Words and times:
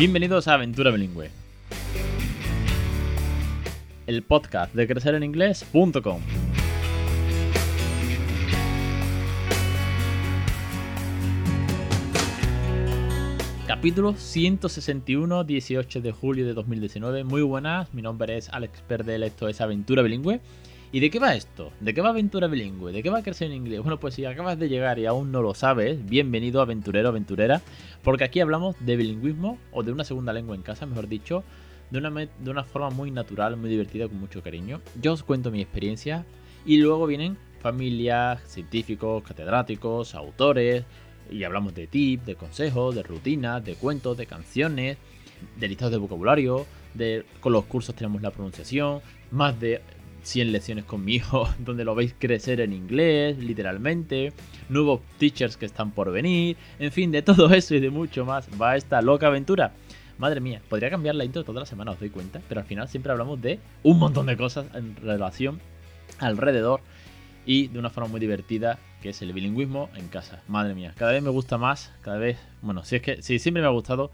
Bienvenidos 0.00 0.48
a 0.48 0.54
Aventura 0.54 0.90
Bilingüe, 0.90 1.30
el 4.06 4.22
podcast 4.22 4.74
de 4.74 4.86
crecereninglés.com. 4.86 6.22
Capítulo 13.66 14.14
161, 14.14 15.44
18 15.44 16.00
de 16.00 16.12
julio 16.12 16.46
de 16.46 16.54
2019. 16.54 17.24
Muy 17.24 17.42
buenas, 17.42 17.92
mi 17.92 18.00
nombre 18.00 18.38
es 18.38 18.48
Alex 18.48 18.80
Perdel, 18.80 19.24
esto 19.24 19.48
es 19.48 19.60
Aventura 19.60 20.00
Bilingüe. 20.00 20.40
¿Y 20.92 20.98
de 20.98 21.08
qué 21.08 21.20
va 21.20 21.36
esto? 21.36 21.70
¿De 21.78 21.94
qué 21.94 22.00
va 22.00 22.08
Aventura 22.08 22.48
Bilingüe? 22.48 22.90
¿De 22.90 23.00
qué 23.00 23.10
va 23.10 23.18
a 23.18 23.22
crecer 23.22 23.46
en 23.48 23.58
inglés? 23.58 23.78
Bueno, 23.80 24.00
pues 24.00 24.14
si 24.14 24.24
acabas 24.24 24.58
de 24.58 24.68
llegar 24.68 24.98
y 24.98 25.06
aún 25.06 25.30
no 25.30 25.40
lo 25.40 25.54
sabes, 25.54 26.04
bienvenido 26.04 26.60
aventurero, 26.60 27.10
aventurera, 27.10 27.62
porque 28.02 28.24
aquí 28.24 28.40
hablamos 28.40 28.74
de 28.80 28.96
bilingüismo 28.96 29.56
o 29.70 29.84
de 29.84 29.92
una 29.92 30.02
segunda 30.02 30.32
lengua 30.32 30.56
en 30.56 30.62
casa, 30.62 30.86
mejor 30.86 31.06
dicho, 31.06 31.44
de 31.92 31.98
una, 31.98 32.10
de 32.10 32.50
una 32.50 32.64
forma 32.64 32.90
muy 32.90 33.12
natural, 33.12 33.56
muy 33.56 33.70
divertida, 33.70 34.08
con 34.08 34.18
mucho 34.18 34.42
cariño. 34.42 34.80
Yo 35.00 35.12
os 35.12 35.22
cuento 35.22 35.52
mi 35.52 35.60
experiencia 35.60 36.26
y 36.66 36.78
luego 36.78 37.06
vienen 37.06 37.38
familias, 37.60 38.42
científicos, 38.48 39.22
catedráticos, 39.22 40.16
autores, 40.16 40.84
y 41.30 41.44
hablamos 41.44 41.72
de 41.72 41.86
tips, 41.86 42.26
de 42.26 42.34
consejos, 42.34 42.96
de 42.96 43.04
rutinas, 43.04 43.64
de 43.64 43.76
cuentos, 43.76 44.16
de 44.16 44.26
canciones, 44.26 44.98
de 45.56 45.68
listados 45.68 45.92
de 45.92 45.98
vocabulario, 45.98 46.66
de 46.94 47.24
con 47.38 47.52
los 47.52 47.66
cursos 47.66 47.94
tenemos 47.94 48.22
la 48.22 48.32
pronunciación, 48.32 49.00
más 49.30 49.60
de 49.60 49.82
100 50.22 50.52
lecciones 50.52 50.84
con 50.84 51.04
mi 51.04 51.14
hijo 51.14 51.48
donde 51.58 51.84
lo 51.84 51.94
veis 51.94 52.14
crecer 52.18 52.60
en 52.60 52.72
inglés, 52.72 53.38
literalmente, 53.38 54.32
nuevos 54.68 55.00
teachers 55.18 55.56
que 55.56 55.66
están 55.66 55.92
por 55.92 56.10
venir, 56.12 56.56
en 56.78 56.92
fin, 56.92 57.10
de 57.10 57.22
todo 57.22 57.50
eso 57.54 57.74
y 57.74 57.80
de 57.80 57.90
mucho 57.90 58.24
más 58.24 58.48
va 58.60 58.76
esta 58.76 59.02
loca 59.02 59.28
aventura. 59.28 59.72
Madre 60.18 60.40
mía, 60.40 60.60
podría 60.68 60.90
cambiar 60.90 61.14
la 61.14 61.24
intro 61.24 61.44
toda 61.44 61.60
la 61.60 61.66
semana, 61.66 61.92
os 61.92 62.00
doy 62.00 62.10
cuenta, 62.10 62.40
pero 62.48 62.60
al 62.60 62.66
final 62.66 62.88
siempre 62.88 63.10
hablamos 63.10 63.40
de 63.40 63.58
un 63.82 63.98
montón 63.98 64.26
de 64.26 64.36
cosas 64.36 64.66
en 64.74 64.94
relación 64.96 65.60
alrededor 66.18 66.80
y 67.46 67.68
de 67.68 67.78
una 67.78 67.88
forma 67.88 68.10
muy 68.10 68.20
divertida 68.20 68.78
que 69.00 69.10
es 69.10 69.22
el 69.22 69.32
bilingüismo 69.32 69.88
en 69.94 70.08
casa. 70.08 70.42
Madre 70.46 70.74
mía, 70.74 70.92
cada 70.96 71.12
vez 71.12 71.22
me 71.22 71.30
gusta 71.30 71.56
más, 71.56 71.92
cada 72.02 72.18
vez, 72.18 72.38
bueno, 72.60 72.84
si 72.84 72.96
es 72.96 73.02
que 73.02 73.22
si 73.22 73.38
siempre 73.38 73.62
me 73.62 73.68
ha 73.68 73.70
gustado, 73.70 74.10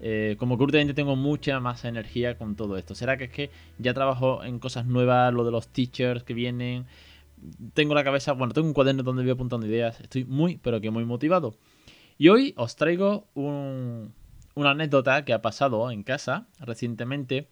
eh, 0.00 0.36
como 0.38 0.56
que 0.56 0.64
últimamente 0.64 0.94
tengo 0.94 1.16
mucha 1.16 1.60
más 1.60 1.84
energía 1.84 2.36
con 2.38 2.56
todo 2.56 2.76
esto. 2.76 2.94
¿Será 2.94 3.16
que 3.16 3.24
es 3.24 3.30
que 3.30 3.50
ya 3.78 3.94
trabajo 3.94 4.44
en 4.44 4.58
cosas 4.58 4.86
nuevas, 4.86 5.32
lo 5.32 5.44
de 5.44 5.50
los 5.50 5.68
teachers 5.68 6.22
que 6.22 6.34
vienen? 6.34 6.86
Tengo 7.74 7.94
la 7.94 8.04
cabeza, 8.04 8.32
bueno, 8.32 8.52
tengo 8.52 8.66
un 8.66 8.74
cuaderno 8.74 9.02
donde 9.02 9.22
voy 9.22 9.32
apuntando 9.32 9.66
ideas. 9.66 10.00
Estoy 10.00 10.24
muy, 10.24 10.56
pero 10.56 10.80
que 10.80 10.90
muy 10.90 11.04
motivado. 11.04 11.54
Y 12.16 12.28
hoy 12.28 12.54
os 12.56 12.76
traigo 12.76 13.28
una 13.34 14.70
anécdota 14.70 15.24
que 15.24 15.32
ha 15.32 15.40
pasado 15.40 15.90
en 15.90 16.02
casa 16.02 16.48
recientemente 16.58 17.48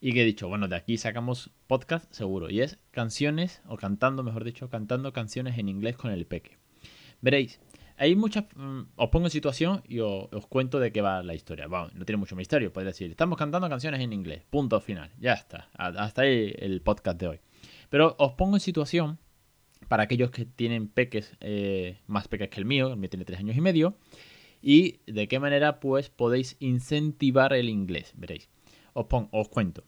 y 0.00 0.12
que 0.12 0.22
he 0.22 0.24
dicho, 0.24 0.48
bueno, 0.48 0.66
de 0.66 0.76
aquí 0.76 0.96
sacamos 0.96 1.50
podcast 1.66 2.12
seguro. 2.12 2.50
Y 2.50 2.60
es 2.60 2.78
canciones, 2.90 3.62
o 3.68 3.76
cantando, 3.76 4.22
mejor 4.22 4.44
dicho, 4.44 4.68
cantando 4.68 5.12
canciones 5.12 5.58
en 5.58 5.68
inglés 5.68 5.96
con 5.96 6.10
el 6.10 6.26
peque. 6.26 6.58
Veréis, 7.20 7.60
hay 8.00 8.16
muchas. 8.16 8.46
Mm, 8.56 8.80
os 8.96 9.10
pongo 9.10 9.26
en 9.26 9.30
situación 9.30 9.82
y 9.86 10.00
os, 10.00 10.28
cuento 10.48 10.80
de 10.80 10.90
qué 10.90 11.02
va 11.02 11.22
la 11.22 11.34
historia. 11.34 11.66
Bueno, 11.66 11.90
no 11.92 12.06
tiene 12.06 12.16
mucho 12.16 12.34
misterio. 12.34 12.72
Podéis 12.72 12.94
decir, 12.94 13.10
estamos 13.10 13.38
cantando 13.38 13.68
canciones 13.68 14.00
en 14.00 14.14
inglés. 14.14 14.42
Punto 14.48 14.80
final. 14.80 15.10
Ya 15.20 15.34
está. 15.34 15.68
Hasta 15.74 16.22
ahí 16.22 16.50
el 16.58 16.80
podcast 16.80 17.20
de 17.20 17.28
hoy. 17.28 17.40
Pero 17.90 18.16
os 18.18 18.32
pongo 18.32 18.56
en 18.56 18.60
situación 18.60 19.18
para 19.88 20.04
aquellos 20.04 20.30
que 20.30 20.46
tienen 20.46 20.88
peques 20.88 21.36
eh, 21.40 21.98
más 22.06 22.26
peques 22.26 22.48
que 22.48 22.60
el 22.60 22.64
mío. 22.64 22.88
El 22.90 22.96
mío 22.96 23.10
tiene 23.10 23.26
tres 23.26 23.38
años 23.38 23.54
y 23.54 23.60
medio. 23.60 23.98
Y 24.62 25.00
de 25.06 25.28
qué 25.28 25.38
manera, 25.38 25.78
pues, 25.78 26.08
podéis 26.08 26.56
incentivar 26.58 27.52
el 27.52 27.68
inglés. 27.68 28.14
Veréis. 28.16 28.48
Os, 28.94 29.06
pongo, 29.06 29.28
os 29.32 29.50
cuento. 29.50 29.84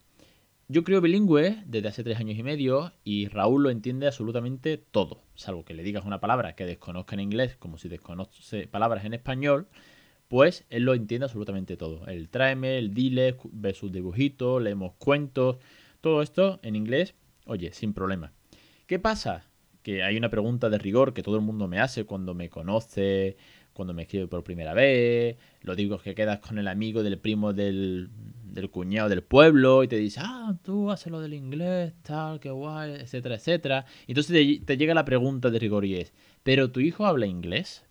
Yo 0.68 0.84
creo 0.84 1.00
bilingüe 1.00 1.62
desde 1.66 1.88
hace 1.88 2.04
tres 2.04 2.18
años 2.18 2.38
y 2.38 2.42
medio 2.42 2.92
y 3.04 3.28
Raúl 3.28 3.62
lo 3.62 3.70
entiende 3.70 4.06
absolutamente 4.06 4.76
todo, 4.78 5.21
salvo 5.34 5.64
que 5.64 5.74
le 5.74 5.82
digas 5.82 6.04
una 6.04 6.20
palabra 6.20 6.54
que 6.54 6.66
desconozca 6.66 7.14
en 7.14 7.20
inglés 7.20 7.56
como 7.56 7.78
si 7.78 7.88
desconoce 7.88 8.66
palabras 8.66 9.04
en 9.04 9.14
español, 9.14 9.68
pues 10.28 10.64
él 10.70 10.84
lo 10.84 10.94
entiende 10.94 11.26
absolutamente 11.26 11.76
todo. 11.76 12.06
El 12.06 12.28
tráeme, 12.28 12.78
el 12.78 12.94
dile, 12.94 13.36
ve 13.52 13.74
sus 13.74 13.92
dibujitos, 13.92 14.62
leemos 14.62 14.94
cuentos, 14.94 15.58
todo 16.00 16.22
esto 16.22 16.58
en 16.62 16.76
inglés, 16.76 17.14
oye, 17.46 17.72
sin 17.72 17.92
problema. 17.92 18.32
¿Qué 18.86 18.98
pasa? 18.98 19.44
Que 19.82 20.02
hay 20.02 20.16
una 20.16 20.30
pregunta 20.30 20.70
de 20.70 20.78
rigor 20.78 21.12
que 21.12 21.22
todo 21.22 21.36
el 21.36 21.42
mundo 21.42 21.68
me 21.68 21.80
hace 21.80 22.04
cuando 22.04 22.34
me 22.34 22.48
conoce, 22.48 23.36
cuando 23.72 23.94
me 23.94 24.02
escribe 24.02 24.26
por 24.26 24.44
primera 24.44 24.74
vez, 24.74 25.36
lo 25.62 25.74
digo 25.74 25.98
que 25.98 26.14
quedas 26.14 26.40
con 26.40 26.58
el 26.58 26.68
amigo 26.68 27.02
del 27.02 27.18
primo 27.18 27.52
del, 27.52 28.10
del 28.52 28.70
cuñado 28.70 29.08
del 29.08 29.22
pueblo 29.22 29.82
y 29.82 29.88
te 29.88 29.96
dice, 29.96 30.20
ah, 30.22 30.54
tú 30.62 30.90
haces 30.90 31.10
lo 31.10 31.20
del 31.20 31.34
inglés, 31.34 31.94
tal, 32.02 32.38
qué 32.38 32.50
guay, 32.50 32.92
etcétera, 32.92 33.36
etcétera. 33.36 33.86
Entonces 34.06 34.60
te, 34.64 34.76
llega 34.76 34.94
la 34.94 35.04
pregunta 35.04 35.50
de 35.50 35.58
rigor 35.58 35.84
y 35.84 35.96
es, 35.96 36.12
¿pero 36.42 36.70
tu 36.70 36.80
hijo 36.80 37.06
habla 37.06 37.26
inglés? 37.26 37.84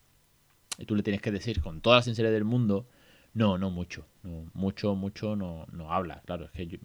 Y 0.77 0.85
tú 0.85 0.95
le 0.95 1.03
tienes 1.03 1.21
que 1.21 1.31
decir 1.31 1.61
con 1.61 1.81
toda 1.81 1.97
la 1.97 2.01
sinceridad 2.03 2.33
del 2.33 2.45
mundo, 2.45 2.87
no, 3.33 3.57
no 3.57 3.71
mucho, 3.71 4.05
mucho, 4.53 4.95
mucho 4.95 5.35
no, 5.35 5.65
no 5.71 5.91
habla. 5.91 6.21
Claro, 6.25 6.45
es 6.45 6.51
que 6.51 6.79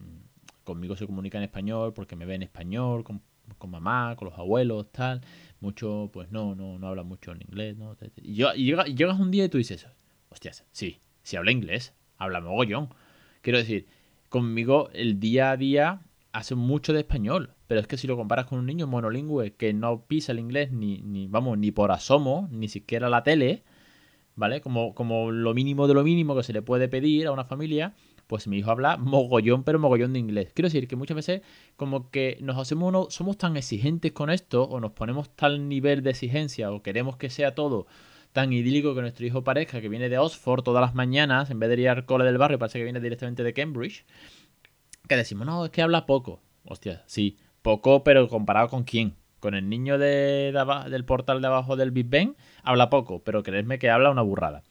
conmigo 0.64 0.96
se 0.96 1.06
comunica 1.06 1.38
en 1.38 1.44
español 1.44 1.92
porque 1.92 2.16
me 2.16 2.24
ve 2.24 2.34
en 2.34 2.42
español, 2.42 3.04
con, 3.04 3.22
con, 3.58 3.70
mamá, 3.70 4.16
con 4.16 4.28
los 4.28 4.38
abuelos, 4.38 4.90
tal. 4.90 5.20
Mucho, 5.60 6.10
pues 6.12 6.30
no, 6.30 6.54
no, 6.54 6.78
no 6.78 6.88
habla 6.88 7.02
mucho 7.02 7.32
en 7.32 7.42
inglés, 7.42 7.76
¿no? 7.76 7.96
Y, 8.22 8.34
llegas 8.34 9.18
un 9.18 9.30
día 9.30 9.44
y 9.44 9.48
tú 9.48 9.58
dices, 9.58 9.86
hostias, 10.30 10.64
sí, 10.72 11.00
si 11.22 11.36
habla 11.36 11.50
inglés, 11.50 11.94
habla 12.16 12.40
mogollón. 12.40 12.88
Quiero 13.46 13.60
decir, 13.60 13.86
conmigo 14.28 14.90
el 14.92 15.20
día 15.20 15.52
a 15.52 15.56
día 15.56 16.00
hace 16.32 16.56
mucho 16.56 16.92
de 16.92 16.98
español, 16.98 17.54
pero 17.68 17.80
es 17.80 17.86
que 17.86 17.96
si 17.96 18.08
lo 18.08 18.16
comparas 18.16 18.46
con 18.46 18.58
un 18.58 18.66
niño 18.66 18.88
monolingüe 18.88 19.54
que 19.54 19.72
no 19.72 20.04
pisa 20.04 20.32
el 20.32 20.40
inglés 20.40 20.72
ni, 20.72 20.98
ni 21.02 21.28
vamos, 21.28 21.56
ni 21.56 21.70
por 21.70 21.92
asomo, 21.92 22.48
ni 22.50 22.66
siquiera 22.66 23.08
la 23.08 23.22
tele, 23.22 23.62
¿vale? 24.34 24.60
Como, 24.60 24.96
como 24.96 25.30
lo 25.30 25.54
mínimo 25.54 25.86
de 25.86 25.94
lo 25.94 26.02
mínimo 26.02 26.34
que 26.34 26.42
se 26.42 26.52
le 26.52 26.60
puede 26.60 26.88
pedir 26.88 27.28
a 27.28 27.30
una 27.30 27.44
familia, 27.44 27.94
pues 28.26 28.48
mi 28.48 28.58
hijo 28.58 28.72
habla 28.72 28.96
mogollón, 28.96 29.62
pero 29.62 29.78
mogollón 29.78 30.12
de 30.12 30.18
inglés. 30.18 30.50
Quiero 30.52 30.66
decir 30.66 30.88
que 30.88 30.96
muchas 30.96 31.14
veces 31.14 31.42
como 31.76 32.10
que 32.10 32.38
nos 32.40 32.58
hacemos 32.58 32.88
uno, 32.88 33.06
somos 33.10 33.38
tan 33.38 33.56
exigentes 33.56 34.10
con 34.10 34.28
esto 34.28 34.64
o 34.64 34.80
nos 34.80 34.90
ponemos 34.90 35.30
tal 35.36 35.68
nivel 35.68 36.02
de 36.02 36.10
exigencia 36.10 36.72
o 36.72 36.82
queremos 36.82 37.16
que 37.16 37.30
sea 37.30 37.54
todo 37.54 37.86
tan 38.36 38.52
idílico 38.52 38.94
que 38.94 39.00
nuestro 39.00 39.24
hijo 39.24 39.44
parezca 39.44 39.80
que 39.80 39.88
viene 39.88 40.10
de 40.10 40.18
Oxford 40.18 40.62
todas 40.62 40.82
las 40.82 40.94
mañanas, 40.94 41.48
en 41.48 41.58
vez 41.58 41.70
de 41.70 41.80
ir 41.80 41.88
al 41.88 42.04
cole 42.04 42.26
del 42.26 42.36
barrio, 42.36 42.58
parece 42.58 42.78
que 42.78 42.84
viene 42.84 43.00
directamente 43.00 43.42
de 43.42 43.54
Cambridge, 43.54 44.04
que 45.08 45.16
decimos, 45.16 45.46
no, 45.46 45.64
es 45.64 45.70
que 45.70 45.80
habla 45.80 46.04
poco. 46.04 46.42
Hostia, 46.62 47.02
sí, 47.06 47.38
poco, 47.62 48.04
pero 48.04 48.28
comparado 48.28 48.68
con 48.68 48.84
quién. 48.84 49.16
Con 49.40 49.54
el 49.54 49.70
niño 49.70 49.96
de, 49.96 50.52
del 50.90 51.04
portal 51.06 51.40
de 51.40 51.46
abajo 51.46 51.76
del 51.76 51.92
Big 51.92 52.10
Ben, 52.10 52.36
habla 52.62 52.90
poco, 52.90 53.22
pero 53.24 53.42
creedme 53.42 53.78
que 53.78 53.88
habla 53.88 54.10
una 54.10 54.20
burrada. 54.20 54.62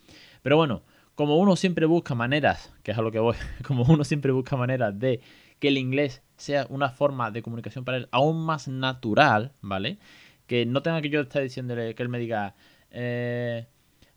Pero 0.43 0.57
bueno, 0.57 0.83
como 1.15 1.39
uno 1.39 1.55
siempre 1.55 1.87
busca 1.87 2.13
maneras, 2.13 2.71
que 2.83 2.91
es 2.91 2.97
a 2.99 3.01
lo 3.01 3.11
que 3.11 3.17
voy, 3.17 3.35
como 3.65 3.83
uno 3.85 4.03
siempre 4.03 4.31
busca 4.31 4.55
maneras 4.55 4.99
de 4.99 5.21
que 5.57 5.69
el 5.69 5.79
inglés 5.79 6.21
sea 6.37 6.67
una 6.69 6.89
forma 6.89 7.31
de 7.31 7.41
comunicación 7.41 7.83
para 7.83 7.97
él 7.97 8.09
aún 8.11 8.45
más 8.45 8.67
natural, 8.67 9.53
¿vale? 9.61 9.97
Que 10.45 10.67
no 10.67 10.83
tenga 10.83 11.01
que 11.01 11.09
yo 11.09 11.21
estar 11.21 11.41
diciéndole 11.41 11.95
que 11.95 12.03
él 12.03 12.09
me 12.09 12.19
diga, 12.19 12.53
eh, 12.97 13.67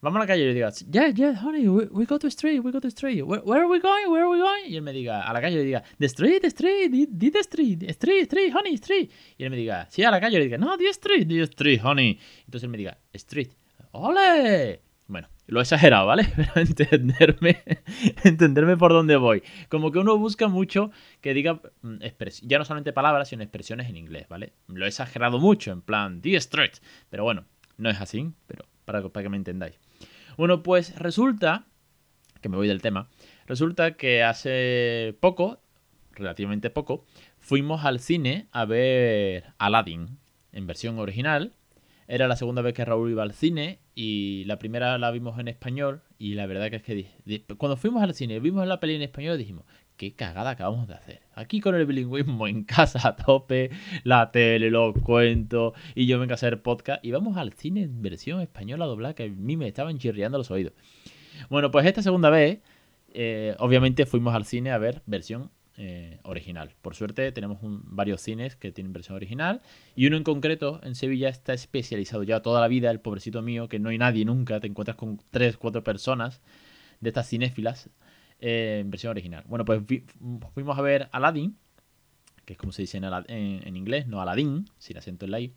vamos 0.00 0.18
a 0.18 0.20
la 0.20 0.26
calle 0.26 0.44
y 0.44 0.46
le 0.46 0.54
diga, 0.54 0.70
yeah, 0.90 1.08
yeah, 1.08 1.34
honey, 1.42 1.68
we, 1.68 2.06
go 2.06 2.18
to 2.18 2.28
the 2.28 2.30
street, 2.30 2.60
we 2.60 2.70
go 2.70 2.80
to 2.80 2.88
the 2.88 2.90
street. 2.90 3.22
Where, 3.22 3.42
are 3.44 3.66
we 3.66 3.80
going? 3.80 4.08
Where 4.08 4.22
are 4.22 4.30
we 4.30 4.38
going? 4.38 4.66
Y 4.68 4.76
él 4.76 4.82
me 4.82 4.92
diga, 4.92 5.22
a 5.22 5.32
la 5.32 5.40
calle 5.40 5.56
le 5.56 5.64
diga, 5.64 5.82
the 5.98 6.08
street, 6.08 6.42
the 6.42 6.50
street, 6.50 6.92
the, 6.92 7.30
the 7.30 7.42
street, 7.42 7.80
the 7.80 7.92
street, 7.92 8.24
street, 8.26 8.54
honey, 8.54 8.74
street. 8.76 9.10
Y 9.36 9.44
él 9.44 9.50
me 9.50 9.56
diga, 9.56 9.88
sí, 9.90 10.04
a 10.04 10.10
la 10.10 10.20
calle 10.20 10.38
le 10.38 10.44
diga, 10.44 10.58
no, 10.58 10.76
the 10.78 10.88
street, 10.90 11.26
the 11.26 11.42
street, 11.42 11.80
honey. 11.82 12.18
Entonces 12.44 12.64
él 12.64 12.70
me 12.70 12.78
diga, 12.78 12.98
street, 13.12 13.50
ole. 13.90 14.80
Bueno, 15.08 15.26
lo 15.46 15.58
he 15.58 15.62
exagerado, 15.62 16.06
¿vale? 16.06 16.26
Pero 16.36 16.52
entenderme, 16.54 17.62
entenderme 18.24 18.76
por 18.76 18.92
dónde 18.92 19.16
voy. 19.16 19.42
Como 19.68 19.90
que 19.90 19.98
uno 19.98 20.16
busca 20.18 20.46
mucho 20.46 20.92
que 21.20 21.34
diga 21.34 21.60
mm, 21.82 21.96
ya 22.42 22.58
no 22.58 22.64
solamente 22.64 22.92
palabras, 22.92 23.28
sino 23.28 23.42
expresiones 23.42 23.88
en 23.88 23.96
inglés, 23.96 24.28
¿vale? 24.28 24.52
Lo 24.68 24.84
he 24.84 24.88
exagerado 24.88 25.40
mucho, 25.40 25.72
en 25.72 25.82
plan, 25.82 26.20
the 26.20 26.36
street. 26.36 26.74
Pero 27.08 27.24
bueno, 27.24 27.46
no 27.78 27.88
es 27.88 28.00
así, 28.00 28.32
pero 28.46 28.64
para, 28.84 29.02
que 29.02 29.28
me 29.28 29.36
entendáis. 29.36 29.78
Bueno, 30.36 30.62
pues 30.62 30.94
resulta, 30.96 31.66
que 32.42 32.48
me 32.48 32.56
voy 32.56 32.68
del 32.68 32.82
tema, 32.82 33.08
resulta 33.46 33.96
que 33.96 34.22
hace 34.22 35.16
poco, 35.20 35.60
relativamente 36.12 36.70
poco, 36.70 37.04
fuimos 37.38 37.84
al 37.84 38.00
cine 38.00 38.48
a 38.52 38.64
ver 38.64 39.44
Aladdin 39.58 40.18
en 40.52 40.66
versión 40.66 40.98
original. 40.98 41.54
Era 42.08 42.26
la 42.26 42.36
segunda 42.36 42.62
vez 42.62 42.72
que 42.72 42.84
Raúl 42.84 43.10
iba 43.10 43.22
al 43.22 43.34
cine 43.34 43.80
y 43.94 44.44
la 44.44 44.58
primera 44.58 44.96
la 44.96 45.10
vimos 45.10 45.38
en 45.38 45.48
español 45.48 46.02
y 46.18 46.34
la 46.34 46.46
verdad 46.46 46.70
que 46.70 46.76
es 46.76 46.82
que 46.82 47.44
cuando 47.56 47.76
fuimos 47.76 48.02
al 48.02 48.14
cine 48.14 48.40
vimos 48.40 48.66
la 48.66 48.80
peli 48.80 48.94
en 48.94 49.02
español 49.02 49.36
dijimos, 49.36 49.64
qué 49.98 50.14
cagada 50.14 50.50
acabamos 50.50 50.88
de 50.88 50.94
hacer. 50.94 51.20
Aquí 51.34 51.60
con 51.60 51.74
el 51.74 51.84
bilingüismo 51.84 52.46
en 52.46 52.64
casa 52.64 53.06
a 53.06 53.16
tope, 53.16 53.70
la 54.04 54.30
tele, 54.30 54.70
los 54.70 54.94
cuentos, 55.02 55.74
y 55.94 56.06
yo 56.06 56.18
vengo 56.18 56.32
a 56.32 56.34
hacer 56.36 56.62
podcast, 56.62 57.04
y 57.04 57.10
vamos 57.10 57.36
al 57.36 57.52
cine 57.52 57.82
en 57.82 58.00
versión 58.00 58.40
española 58.40 58.86
doblada 58.86 59.14
que 59.14 59.24
a 59.24 59.28
mí 59.28 59.58
me 59.58 59.68
estaban 59.68 59.98
chirriando 59.98 60.38
los 60.38 60.50
oídos. 60.50 60.72
Bueno, 61.50 61.70
pues 61.70 61.84
esta 61.84 62.00
segunda 62.00 62.30
vez 62.30 62.60
eh, 63.12 63.54
obviamente 63.58 64.06
fuimos 64.06 64.34
al 64.34 64.44
cine 64.44 64.70
a 64.70 64.78
ver 64.78 65.02
versión 65.04 65.50
eh, 65.76 66.18
original. 66.22 66.74
Por 66.80 66.94
suerte 66.94 67.30
tenemos 67.32 67.58
varios 67.62 68.20
cines 68.20 68.56
que 68.56 68.72
tienen 68.72 68.92
versión 68.92 69.16
original 69.16 69.62
y 69.94 70.06
uno 70.06 70.16
en 70.16 70.24
concreto 70.24 70.80
en 70.82 70.94
Sevilla 70.94 71.28
está 71.28 71.52
especializado 71.52 72.22
ya 72.22 72.40
toda 72.40 72.60
la 72.60 72.68
vida, 72.68 72.90
el 72.90 73.00
pobrecito 73.00 73.42
mío, 73.42 73.68
que 73.68 73.78
no 73.78 73.90
hay 73.90 73.98
nadie 73.98 74.24
nunca, 74.24 74.60
te 74.60 74.66
encuentras 74.66 74.96
con 74.96 75.20
tres, 75.30 75.56
cuatro 75.56 75.84
personas 75.84 76.40
de 77.00 77.10
estas 77.10 77.28
cinéfilas 77.28 77.90
eh, 78.40 78.78
en 78.80 78.90
versión 78.90 79.10
original. 79.10 79.44
Bueno, 79.48 79.64
pues 79.64 79.82
fuimos 80.54 80.78
a 80.78 80.82
ver 80.82 81.08
Aladdin, 81.12 81.56
que 82.44 82.54
es 82.54 82.58
como 82.58 82.72
se 82.72 82.82
dice 82.82 82.98
en, 82.98 83.76
inglés, 83.76 84.06
no 84.06 84.20
Aladdin, 84.20 84.64
sin 84.78 84.96
acento 84.96 85.24
en 85.24 85.30
la 85.32 85.40
I. 85.40 85.52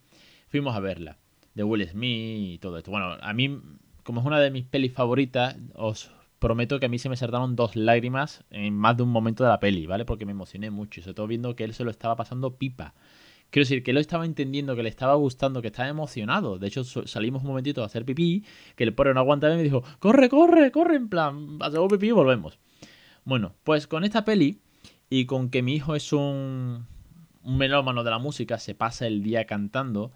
Fuimos 0.48 0.76
a 0.76 0.80
verla, 0.80 1.16
de 1.54 1.64
Will 1.64 1.88
Smith 1.88 2.54
y 2.54 2.58
todo 2.58 2.78
esto. 2.78 2.90
Bueno, 2.90 3.16
a 3.20 3.32
mí, 3.32 3.60
como 4.02 4.20
es 4.20 4.26
una 4.26 4.40
de 4.40 4.50
mis 4.50 4.64
pelis 4.64 4.92
favoritas, 4.92 5.56
os 5.74 6.10
prometo 6.38 6.80
que 6.80 6.86
a 6.86 6.88
mí 6.88 6.98
se 6.98 7.08
me 7.08 7.16
saltaron 7.16 7.54
dos 7.54 7.76
lágrimas 7.76 8.44
en 8.50 8.74
más 8.74 8.96
de 8.96 9.04
un 9.04 9.10
momento 9.10 9.44
de 9.44 9.50
la 9.50 9.60
peli, 9.60 9.86
¿vale? 9.86 10.04
Porque 10.04 10.26
me 10.26 10.32
emocioné 10.32 10.70
mucho 10.70 11.00
y 11.00 11.02
sobre 11.02 11.14
todo 11.14 11.26
viendo 11.28 11.54
que 11.54 11.64
él 11.64 11.72
se 11.72 11.84
lo 11.84 11.90
estaba 11.90 12.16
pasando 12.16 12.56
pipa. 12.56 12.94
Quiero 13.52 13.64
decir, 13.64 13.82
que 13.82 13.90
él 13.90 13.96
lo 13.96 14.00
estaba 14.00 14.24
entendiendo, 14.24 14.74
que 14.74 14.82
le 14.82 14.88
estaba 14.88 15.14
gustando, 15.14 15.60
que 15.60 15.68
estaba 15.68 15.86
emocionado. 15.86 16.58
De 16.58 16.68
hecho, 16.68 16.84
salimos 16.84 17.42
un 17.42 17.48
momentito 17.48 17.82
a 17.82 17.86
hacer 17.86 18.06
pipí, 18.06 18.46
que 18.76 18.84
el 18.84 18.94
pobre 18.94 19.12
no 19.12 19.20
aguantaba 19.20 19.52
y 19.52 19.58
me 19.58 19.62
dijo, 19.62 19.84
corre, 19.98 20.30
corre, 20.30 20.72
corre, 20.72 20.96
en 20.96 21.10
plan, 21.10 21.58
hacemos 21.60 21.92
pipí 21.92 22.08
y 22.08 22.12
volvemos. 22.12 22.58
Bueno, 23.24 23.54
pues 23.62 23.86
con 23.86 24.04
esta 24.04 24.24
peli 24.24 24.62
y 25.10 25.26
con 25.26 25.50
que 25.50 25.60
mi 25.60 25.74
hijo 25.74 25.94
es 25.94 26.14
un, 26.14 26.86
un 27.42 27.58
melómano 27.58 28.04
de 28.04 28.10
la 28.10 28.18
música, 28.18 28.58
se 28.58 28.74
pasa 28.74 29.06
el 29.06 29.22
día 29.22 29.44
cantando, 29.44 30.12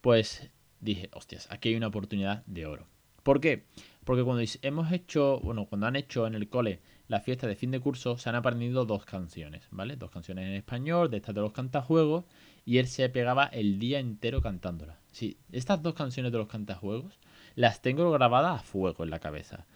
pues 0.00 0.50
dije, 0.80 1.10
hostias, 1.12 1.48
aquí 1.50 1.68
hay 1.68 1.76
una 1.76 1.88
oportunidad 1.88 2.46
de 2.46 2.64
oro. 2.64 2.86
¿Por 3.22 3.42
qué? 3.42 3.66
Porque 4.04 4.24
cuando 4.24 4.42
hemos 4.62 4.90
hecho, 4.90 5.38
bueno, 5.40 5.66
cuando 5.66 5.86
han 5.86 5.96
hecho 5.96 6.26
en 6.26 6.34
el 6.34 6.48
cole 6.48 6.80
la 7.08 7.20
fiesta 7.20 7.46
de 7.46 7.56
fin 7.56 7.70
de 7.70 7.80
curso, 7.80 8.16
se 8.16 8.28
han 8.28 8.36
aprendido 8.36 8.86
dos 8.86 9.04
canciones, 9.04 9.68
¿vale? 9.70 9.96
Dos 9.96 10.10
canciones 10.10 10.46
en 10.46 10.54
español, 10.54 11.10
de 11.10 11.18
estas 11.18 11.34
de 11.34 11.40
los 11.40 11.52
cantajuegos, 11.52 12.24
y 12.64 12.78
él 12.78 12.86
se 12.86 13.08
pegaba 13.08 13.46
el 13.46 13.78
día 13.78 13.98
entero 13.98 14.40
cantándolas. 14.40 14.96
Sí, 15.10 15.38
estas 15.52 15.82
dos 15.82 15.94
canciones 15.94 16.32
de 16.32 16.38
los 16.38 16.48
cantajuegos 16.48 17.18
las 17.56 17.82
tengo 17.82 18.10
grabadas 18.10 18.60
a 18.60 18.62
fuego 18.62 19.04
en 19.04 19.10
la 19.10 19.18
cabeza. 19.18 19.66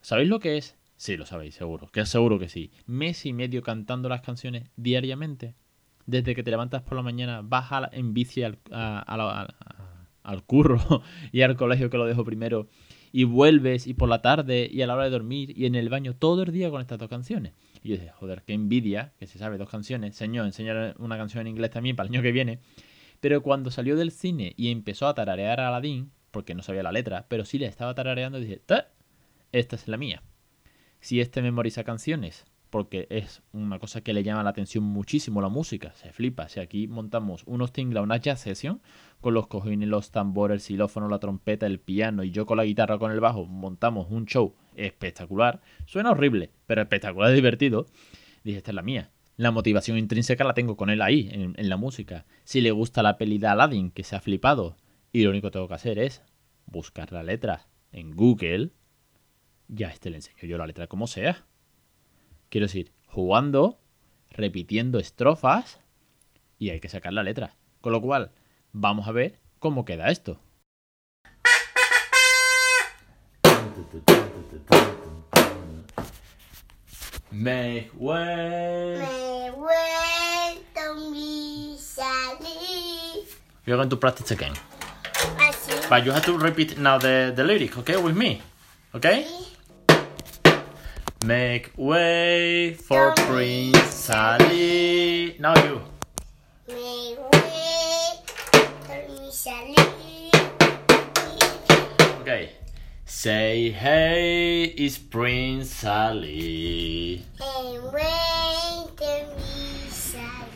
¿Sabéis 0.00 0.28
lo 0.28 0.40
que 0.40 0.58
es? 0.58 0.76
Sí, 0.96 1.16
lo 1.16 1.26
sabéis, 1.26 1.54
seguro. 1.54 1.88
Que 1.88 2.06
seguro 2.06 2.38
que 2.38 2.48
sí. 2.48 2.70
Mes 2.86 3.24
y 3.26 3.32
medio 3.32 3.62
cantando 3.62 4.08
las 4.08 4.20
canciones 4.20 4.68
diariamente. 4.76 5.54
Desde 6.06 6.34
que 6.34 6.42
te 6.42 6.50
levantas 6.50 6.82
por 6.82 6.96
la 6.96 7.02
mañana, 7.02 7.42
vas 7.42 7.70
en 7.92 8.12
bici 8.12 8.42
al, 8.42 8.58
al 10.22 10.44
curro 10.44 11.02
y 11.32 11.42
al 11.42 11.56
colegio 11.56 11.90
que 11.90 11.96
lo 11.96 12.06
dejo 12.06 12.24
primero 12.24 12.68
y 13.12 13.24
vuelves 13.24 13.86
y 13.86 13.94
por 13.94 14.08
la 14.08 14.22
tarde 14.22 14.68
y 14.72 14.82
a 14.82 14.86
la 14.86 14.94
hora 14.94 15.04
de 15.04 15.10
dormir 15.10 15.56
y 15.56 15.66
en 15.66 15.74
el 15.74 15.88
baño 15.90 16.14
todo 16.14 16.42
el 16.42 16.52
día 16.52 16.70
con 16.70 16.80
estas 16.80 16.98
dos 16.98 17.08
canciones. 17.08 17.52
Y 17.82 17.90
yo 17.90 17.96
dije, 17.96 18.10
joder, 18.10 18.42
qué 18.46 18.52
envidia 18.52 19.12
que 19.18 19.26
se 19.26 19.38
sabe 19.38 19.58
dos 19.58 19.68
canciones. 19.68 20.14
Señor, 20.16 20.46
enseñar 20.46 20.94
una 20.98 21.16
canción 21.16 21.42
en 21.42 21.48
inglés 21.48 21.70
también 21.70 21.96
para 21.96 22.08
el 22.08 22.14
año 22.14 22.22
que 22.22 22.32
viene. 22.32 22.60
Pero 23.20 23.42
cuando 23.42 23.70
salió 23.70 23.96
del 23.96 24.10
cine 24.10 24.54
y 24.56 24.70
empezó 24.70 25.06
a 25.06 25.14
tararear 25.14 25.60
a 25.60 25.68
Aladdin, 25.68 26.10
porque 26.30 26.54
no 26.54 26.62
sabía 26.62 26.82
la 26.82 26.92
letra, 26.92 27.26
pero 27.28 27.44
sí 27.44 27.58
le 27.58 27.66
estaba 27.66 27.94
tarareando, 27.94 28.38
dije, 28.40 28.62
esta 29.52 29.76
es 29.76 29.88
la 29.88 29.96
mía. 29.96 30.22
Si 31.00 31.20
este 31.20 31.42
memoriza 31.42 31.84
canciones 31.84 32.44
porque 32.72 33.06
es 33.10 33.42
una 33.52 33.78
cosa 33.78 34.00
que 34.00 34.14
le 34.14 34.22
llama 34.22 34.42
la 34.42 34.48
atención 34.48 34.82
muchísimo 34.82 35.42
la 35.42 35.50
música, 35.50 35.92
se 35.92 36.10
flipa. 36.10 36.48
Si 36.48 36.58
aquí 36.58 36.88
montamos 36.88 37.42
unos 37.44 37.70
tingla, 37.70 38.00
una 38.00 38.16
jazz 38.16 38.40
session, 38.40 38.80
con 39.20 39.34
los 39.34 39.46
cojines, 39.46 39.90
los 39.90 40.10
tambores, 40.10 40.54
el 40.54 40.60
xilófono, 40.62 41.06
la 41.10 41.18
trompeta, 41.18 41.66
el 41.66 41.80
piano 41.80 42.24
y 42.24 42.30
yo 42.30 42.46
con 42.46 42.56
la 42.56 42.64
guitarra 42.64 42.98
con 42.98 43.12
el 43.12 43.20
bajo, 43.20 43.44
montamos 43.44 44.06
un 44.10 44.24
show 44.24 44.54
espectacular. 44.74 45.60
Suena 45.84 46.12
horrible, 46.12 46.50
pero 46.66 46.80
espectacular 46.80 47.30
divertido. 47.34 47.88
Dije, 48.42 48.56
esta 48.56 48.70
es 48.70 48.74
la 48.74 48.82
mía. 48.82 49.10
La 49.36 49.50
motivación 49.50 49.98
intrínseca 49.98 50.42
la 50.42 50.54
tengo 50.54 50.78
con 50.78 50.88
él 50.88 51.02
ahí, 51.02 51.28
en, 51.30 51.52
en 51.58 51.68
la 51.68 51.76
música. 51.76 52.24
Si 52.44 52.62
le 52.62 52.70
gusta 52.70 53.02
la 53.02 53.18
peli 53.18 53.36
de 53.36 53.48
Aladdin, 53.48 53.90
que 53.90 54.02
se 54.02 54.16
ha 54.16 54.20
flipado, 54.22 54.78
y 55.12 55.24
lo 55.24 55.30
único 55.30 55.48
que 55.48 55.52
tengo 55.52 55.68
que 55.68 55.74
hacer 55.74 55.98
es 55.98 56.22
buscar 56.64 57.12
la 57.12 57.22
letra 57.22 57.68
en 57.90 58.16
Google, 58.16 58.70
ya 59.68 59.88
este 59.88 60.08
le 60.08 60.16
enseño 60.16 60.44
yo 60.44 60.56
la 60.56 60.66
letra 60.66 60.86
como 60.86 61.06
sea. 61.06 61.44
Quiero 62.52 62.66
decir, 62.66 62.92
jugando, 63.06 63.80
repitiendo 64.28 64.98
estrofas 64.98 65.80
y 66.58 66.68
hay 66.68 66.80
que 66.80 66.90
sacar 66.90 67.14
la 67.14 67.22
letra. 67.22 67.56
Con 67.80 67.92
lo 67.92 68.02
cual, 68.02 68.30
vamos 68.72 69.08
a 69.08 69.12
ver 69.12 69.40
cómo 69.58 69.86
queda 69.86 70.10
esto. 70.10 70.38
Make 77.30 77.90
way. 77.96 78.98
Make 78.98 79.56
way, 79.56 80.60
don't 80.74 81.10
be 81.10 81.78
silly. 81.78 83.24
We're 83.66 83.76
going 83.76 83.88
to 83.88 83.96
practice 83.96 84.30
again. 84.30 84.52
But 85.88 86.04
you 86.04 86.12
have 86.12 86.26
to 86.26 86.36
repeat 86.36 86.76
now 86.76 86.98
the, 86.98 87.32
the 87.34 87.44
lyric, 87.44 87.78
okay, 87.78 87.96
with 87.96 88.14
me. 88.14 88.42
Okay? 88.94 89.26
Make 91.24 91.70
way 91.76 92.74
for 92.74 93.14
Prince 93.14 94.10
Ali. 94.10 95.36
Now 95.38 95.54
you. 95.62 95.80
Make 96.66 97.16
way 97.16 98.18
for 98.26 98.66
Prince 98.82 99.46
Ali. 99.46 100.32
Okay. 102.22 102.50
Say 103.04 103.70
hey, 103.70 104.64
it's 104.64 104.98
Prince 104.98 105.84
Ali. 105.84 107.22
Make 107.38 107.92
way 107.92 108.84
for 108.96 109.26
Prince 109.30 110.16
Ali. 110.16 110.50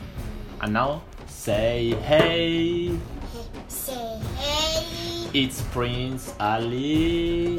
And 0.63 0.73
now 0.73 1.03
say 1.29 1.95
hey. 2.03 2.99
Say 3.69 4.19
hey. 4.37 5.31
It's 5.33 5.61
Prince 5.71 6.35
Ali. 6.41 7.57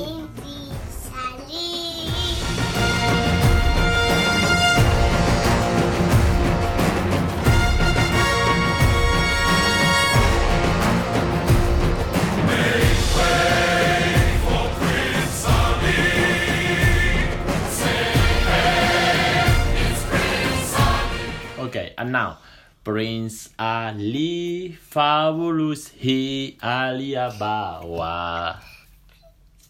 And 21.97 22.11
now, 22.11 22.37
Prince 22.83 23.49
Ali, 23.57 24.77
fabulous 24.79 25.87
he 25.87 26.55
Ali 26.61 27.13
Abawa. 27.17 28.59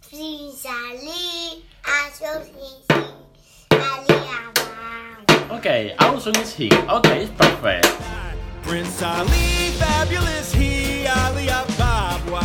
Prince 0.09 0.65
Ali, 0.65 1.63
Ali 3.71 4.27
Abawa. 4.27 5.51
Okay, 5.57 5.95
our 5.99 6.19
song 6.19 6.35
is 6.35 6.53
he. 6.53 6.69
Okay, 6.69 7.23
it's 7.23 7.31
perfect. 7.31 7.87
Prince 8.63 9.01
Ali, 9.01 9.71
fabulous 9.79 10.53
he 10.53 11.07
Ali 11.07 11.47
Abawa. 11.47 12.43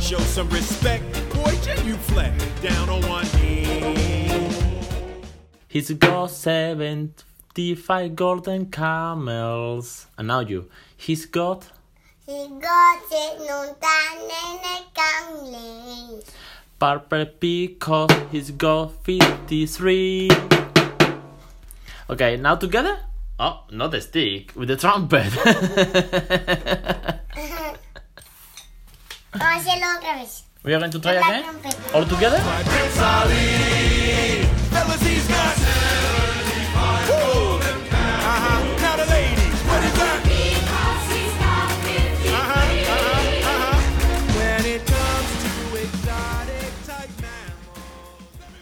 Show 0.00 0.18
some 0.20 0.48
respect, 0.50 1.04
boy, 1.34 1.52
genuflect 1.64 2.38
down 2.62 2.88
on 2.88 3.02
one 3.08 3.26
knee. 3.42 4.78
He's 5.66 5.90
got 5.90 6.30
seven 6.30 7.14
55 7.54 8.14
golden 8.14 8.66
camels. 8.70 10.06
And 10.16 10.28
now 10.28 10.40
you. 10.40 10.68
He's 10.96 11.26
got. 11.26 11.68
He 12.26 12.48
got 12.60 13.00
it 13.10 13.40
no 13.40 13.74
camels. 14.94 16.24
Purple 16.78 17.26
because 17.40 18.10
he's 18.30 18.50
got 18.52 18.92
53. 19.04 20.30
Okay, 22.10 22.36
now 22.36 22.56
together? 22.56 22.98
Oh, 23.40 23.64
not 23.70 23.90
the 23.92 24.00
stick, 24.00 24.52
with 24.54 24.68
the 24.68 24.76
trumpet. 24.76 25.32
we 30.64 30.74
are 30.74 30.78
going 30.78 30.90
to 30.90 30.98
try 30.98 31.14
again? 31.14 31.44
All 31.94 32.04
together? 32.04 32.38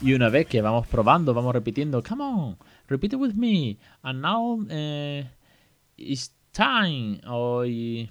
Y 0.07 0.15
una 0.15 0.29
vez 0.29 0.47
que 0.47 0.63
vamos 0.63 0.87
probando, 0.87 1.35
vamos 1.35 1.53
repitiendo, 1.53 2.01
come 2.01 2.23
on, 2.23 2.57
repeat 2.87 3.15
it 3.15 3.19
with 3.19 3.35
me. 3.35 3.77
And 4.03 4.23
now 4.23 4.61
uh, 4.61 5.25
it's 5.97 6.33
Time 6.53 7.21
o 7.27 7.65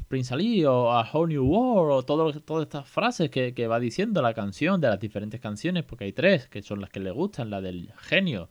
Prince 0.09 0.33
Ali 0.33 0.65
o 0.65 0.91
A 0.91 1.09
Whole 1.09 1.29
New 1.29 1.45
World 1.45 1.91
o 1.93 2.03
todas 2.03 2.35
estas 2.35 2.85
frases 2.89 3.29
que, 3.29 3.53
que, 3.53 3.67
va 3.67 3.79
diciendo 3.79 4.21
la 4.21 4.33
canción 4.33 4.81
de 4.81 4.89
las 4.89 4.99
diferentes 4.99 5.39
canciones, 5.39 5.85
porque 5.85 6.03
hay 6.03 6.11
tres 6.11 6.49
que 6.49 6.61
son 6.61 6.81
las 6.81 6.89
que 6.89 6.99
le 6.99 7.11
gustan, 7.11 7.49
la 7.49 7.61
del 7.61 7.89
genio, 7.97 8.49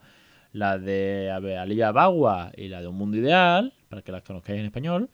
la 0.53 0.79
de 0.79 1.31
Aliyah 1.31 1.93
Bagua 1.93 2.51
y 2.57 2.69
la 2.69 2.81
de 2.81 2.87
Un 2.87 2.97
Mundo 2.97 3.19
Ideal, 3.19 3.75
para 3.91 4.01
que 4.01 4.11
las 4.11 4.23
conozcáis 4.23 4.59
en 4.59 4.65
español, 4.65 5.11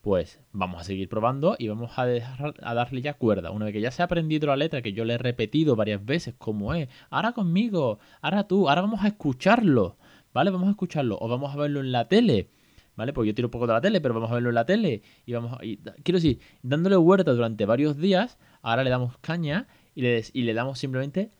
pues 0.00 0.40
vamos 0.52 0.80
a 0.80 0.84
seguir 0.84 1.08
probando 1.08 1.56
y 1.58 1.68
vamos 1.68 1.98
a, 1.98 2.06
dejar, 2.06 2.54
a 2.62 2.74
darle 2.74 3.02
ya 3.02 3.14
cuerda. 3.14 3.50
Una 3.50 3.66
vez 3.66 3.74
que 3.74 3.80
ya 3.80 3.90
se 3.90 4.02
ha 4.02 4.06
aprendido 4.06 4.46
la 4.46 4.56
letra, 4.56 4.82
que 4.82 4.92
yo 4.92 5.04
le 5.04 5.14
he 5.14 5.18
repetido 5.18 5.76
varias 5.76 6.04
veces 6.04 6.34
como 6.38 6.74
es, 6.74 6.88
ahora 7.10 7.32
conmigo, 7.32 7.98
ahora 8.20 8.46
tú, 8.46 8.68
ahora 8.68 8.82
vamos 8.82 9.02
a 9.02 9.08
escucharlo, 9.08 9.96
¿vale? 10.32 10.50
Vamos 10.50 10.68
a 10.68 10.70
escucharlo 10.70 11.18
o 11.20 11.28
vamos 11.28 11.54
a 11.54 11.58
verlo 11.58 11.80
en 11.80 11.92
la 11.92 12.08
tele. 12.08 12.50
¿Vale? 12.96 13.12
Porque 13.12 13.28
yo 13.28 13.34
tiro 13.36 13.46
un 13.46 13.52
poco 13.52 13.68
de 13.68 13.74
la 13.74 13.80
tele, 13.80 14.00
pero 14.00 14.12
vamos 14.12 14.28
a 14.32 14.34
verlo 14.34 14.48
en 14.48 14.56
la 14.56 14.66
tele. 14.66 15.02
Y 15.24 15.32
vamos 15.32 15.52
a, 15.52 15.58
quiero 15.58 16.16
decir, 16.16 16.40
dándole 16.62 16.96
vuelta 16.96 17.32
durante 17.32 17.64
varios 17.64 17.96
días, 17.96 18.38
ahora 18.60 18.82
le 18.82 18.90
damos 18.90 19.16
caña 19.18 19.68
y 19.94 20.02
le, 20.02 20.24
y 20.32 20.42
le 20.42 20.52
damos 20.52 20.80
simplemente 20.80 21.30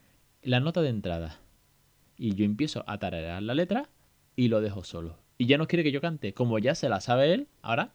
la 0.42 0.60
nota 0.60 0.82
de 0.82 0.90
entrada 0.90 1.40
y 2.18 2.34
yo 2.34 2.44
empiezo 2.44 2.84
a 2.86 2.98
tararear 2.98 3.42
la 3.42 3.54
letra 3.54 3.88
y 4.36 4.48
lo 4.48 4.60
dejo 4.60 4.84
solo. 4.84 5.18
Y 5.38 5.46
ya 5.46 5.56
no 5.56 5.68
quiere 5.68 5.84
que 5.84 5.92
yo 5.92 6.00
cante. 6.00 6.34
Como 6.34 6.58
ya 6.58 6.74
se 6.74 6.88
la 6.88 7.00
sabe 7.00 7.32
él, 7.32 7.48
ahora 7.62 7.94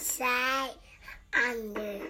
inside, 0.00 0.70
under, 1.34 2.00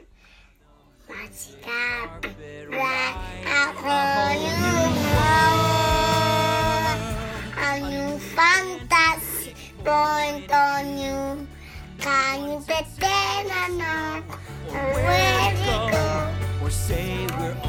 magic 1.08 1.60
carpet, 1.60 2.68
right 2.70 3.16
out 3.46 3.74
for 3.82 4.30
you. 4.46 4.62
A 7.58 7.80
new 7.90 8.16
fantasy, 8.36 9.54
point 9.84 10.52
on 10.52 10.98
you, 10.98 11.48
can 11.98 12.48
you 12.48 12.58
pretend 12.60 13.50
I 13.50 13.68
know 13.80 14.22
where 14.70 15.50
to 15.50 15.74
go? 15.90 16.64
Or 16.64 16.70
say 16.70 17.26
we're 17.40 17.59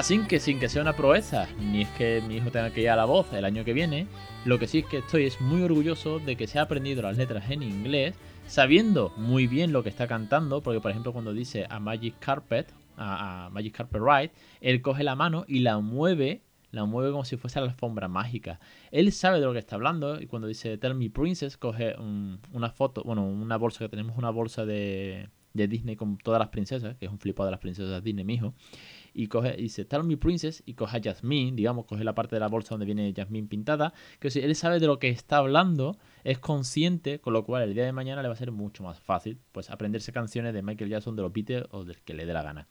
Así 0.00 0.18
que 0.20 0.40
sin 0.40 0.58
que 0.58 0.70
sea 0.70 0.80
una 0.80 0.96
proeza, 0.96 1.46
ni 1.58 1.82
es 1.82 1.88
que 1.90 2.22
mi 2.26 2.36
hijo 2.36 2.50
tenga 2.50 2.70
que 2.70 2.80
ir 2.80 2.88
a 2.88 2.96
la 2.96 3.04
voz 3.04 3.30
el 3.34 3.44
año 3.44 3.66
que 3.66 3.74
viene, 3.74 4.06
lo 4.46 4.58
que 4.58 4.66
sí 4.66 4.78
es 4.78 4.86
que 4.86 4.96
estoy 4.96 5.24
es 5.24 5.42
muy 5.42 5.60
orgulloso 5.60 6.20
de 6.20 6.36
que 6.36 6.46
se 6.46 6.58
ha 6.58 6.62
aprendido 6.62 7.02
las 7.02 7.18
letras 7.18 7.50
en 7.50 7.62
inglés, 7.62 8.14
sabiendo 8.46 9.12
muy 9.18 9.46
bien 9.46 9.74
lo 9.74 9.82
que 9.82 9.90
está 9.90 10.06
cantando, 10.06 10.62
porque 10.62 10.80
por 10.80 10.90
ejemplo 10.90 11.12
cuando 11.12 11.34
dice 11.34 11.66
a 11.68 11.80
Magic 11.80 12.14
Carpet, 12.18 12.72
a, 12.96 13.50
Magic 13.52 13.76
Carpet 13.76 14.00
Ride, 14.02 14.32
él 14.62 14.80
coge 14.80 15.04
la 15.04 15.16
mano 15.16 15.44
y 15.46 15.58
la 15.58 15.78
mueve, 15.80 16.40
la 16.70 16.86
mueve 16.86 17.10
como 17.10 17.26
si 17.26 17.36
fuese 17.36 17.60
la 17.60 17.66
alfombra 17.66 18.08
mágica. 18.08 18.58
Él 18.92 19.12
sabe 19.12 19.38
de 19.38 19.44
lo 19.44 19.52
que 19.52 19.58
está 19.58 19.76
hablando 19.76 20.18
y 20.18 20.24
cuando 20.24 20.48
dice 20.48 20.78
Tell 20.78 20.94
Me 20.94 21.10
Princess, 21.10 21.58
coge 21.58 21.94
una 21.98 22.70
foto, 22.70 23.02
bueno, 23.04 23.26
una 23.26 23.58
bolsa 23.58 23.80
que 23.80 23.90
tenemos, 23.90 24.16
una 24.16 24.30
bolsa 24.30 24.64
de, 24.64 25.28
de 25.52 25.68
Disney 25.68 25.96
con 25.96 26.16
todas 26.16 26.38
las 26.38 26.48
princesas, 26.48 26.96
que 26.96 27.04
es 27.04 27.12
un 27.12 27.18
flipado 27.18 27.48
de 27.48 27.50
las 27.50 27.60
princesas 27.60 28.02
Disney, 28.02 28.24
mi 28.24 28.36
hijo 28.36 28.54
y 29.14 29.28
coge 29.28 29.54
y 29.58 29.62
dice 29.62 29.84
Tell 29.84 30.04
Me 30.04 30.16
Princess 30.16 30.62
y 30.66 30.74
coge 30.74 30.98
a 30.98 31.00
Jasmine, 31.02 31.56
digamos, 31.56 31.86
coge 31.86 32.04
la 32.04 32.14
parte 32.14 32.36
de 32.36 32.40
la 32.40 32.48
bolsa 32.48 32.70
donde 32.70 32.86
viene 32.86 33.12
Jasmine 33.14 33.48
pintada, 33.48 33.92
que 34.18 34.30
si 34.30 34.40
él 34.40 34.54
sabe 34.54 34.78
de 34.78 34.86
lo 34.86 34.98
que 34.98 35.08
está 35.08 35.38
hablando, 35.38 35.98
es 36.24 36.38
consciente, 36.38 37.20
con 37.20 37.32
lo 37.32 37.44
cual 37.44 37.62
el 37.62 37.74
día 37.74 37.84
de 37.84 37.92
mañana 37.92 38.22
le 38.22 38.28
va 38.28 38.34
a 38.34 38.36
ser 38.36 38.52
mucho 38.52 38.82
más 38.82 39.00
fácil 39.00 39.38
pues 39.52 39.70
aprenderse 39.70 40.12
canciones 40.12 40.54
de 40.54 40.62
Michael 40.62 40.90
Jackson, 40.90 41.16
de 41.16 41.22
los 41.22 41.32
Beatles 41.32 41.64
o 41.70 41.84
del 41.84 42.00
que 42.02 42.14
le 42.14 42.26
dé 42.26 42.32
la 42.32 42.42
gana. 42.42 42.68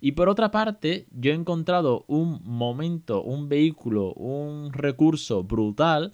Y 0.00 0.12
por 0.12 0.28
otra 0.28 0.50
parte, 0.50 1.06
yo 1.10 1.32
he 1.32 1.34
encontrado 1.34 2.04
un 2.06 2.40
momento, 2.44 3.22
un 3.22 3.48
vehículo, 3.48 4.12
un 4.12 4.72
recurso 4.72 5.42
brutal 5.42 6.12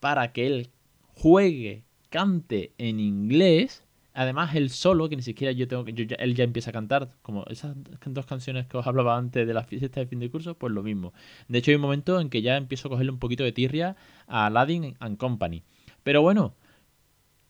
para 0.00 0.32
que 0.32 0.46
él 0.46 0.70
juegue, 1.14 1.84
cante 2.10 2.74
en 2.76 3.00
inglés 3.00 3.86
Además, 4.14 4.54
el 4.54 4.70
solo, 4.70 5.08
que 5.08 5.16
ni 5.16 5.22
siquiera 5.22 5.52
yo 5.52 5.66
tengo 5.66 5.84
que. 5.84 5.92
él 6.18 6.34
ya 6.34 6.44
empieza 6.44 6.70
a 6.70 6.72
cantar, 6.72 7.08
como 7.22 7.44
esas 7.46 7.74
dos 8.06 8.26
canciones 8.26 8.66
que 8.66 8.76
os 8.76 8.86
hablaba 8.86 9.16
antes 9.16 9.46
de 9.46 9.54
la 9.54 9.64
fiesta 9.64 10.00
de 10.00 10.06
fin 10.06 10.20
de 10.20 10.30
curso, 10.30 10.54
pues 10.56 10.72
lo 10.72 10.82
mismo. 10.82 11.12
De 11.48 11.58
hecho, 11.58 11.70
hay 11.70 11.76
un 11.76 11.82
momento 11.82 12.20
en 12.20 12.28
que 12.28 12.42
ya 12.42 12.56
empiezo 12.56 12.88
a 12.88 12.90
cogerle 12.90 13.12
un 13.12 13.18
poquito 13.18 13.44
de 13.44 13.52
tirria 13.52 13.96
a 14.26 14.46
Aladdin 14.46 14.96
and 15.00 15.16
Company. 15.16 15.62
Pero 16.02 16.20
bueno, 16.20 16.54